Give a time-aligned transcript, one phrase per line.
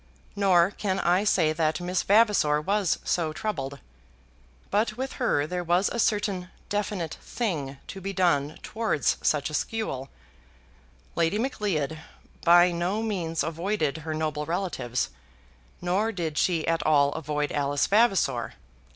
[0.35, 3.79] Nor can I say that Miss Vavasor was so troubled.
[4.71, 10.09] But with her there was a certain definite thing to be done towards such eschewal.
[11.15, 11.99] Lady Macleod
[12.43, 15.11] by no means avoided her noble relatives,
[15.81, 18.55] nor did she at all avoid Alice Vavasor.